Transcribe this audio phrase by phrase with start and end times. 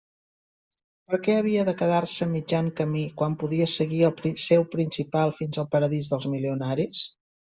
[1.09, 5.61] Per què havia de quedar-se a mitjan camí quan podia seguir el seu principal fins
[5.65, 7.03] al paradís dels milionaris?